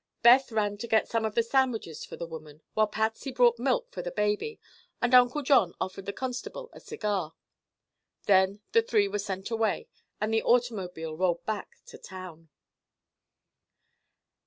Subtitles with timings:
[0.23, 3.91] Beth ran to get some of the sandwiches for the woman, while Patsy brought milk
[3.91, 4.59] for the baby
[4.99, 7.35] and Uncle John offered the constable a cigar.
[8.25, 12.49] Then the three were sent away and the automobile rolled back to town.